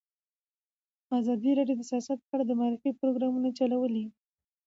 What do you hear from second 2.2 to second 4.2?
په اړه د معارفې پروګرامونه چلولي.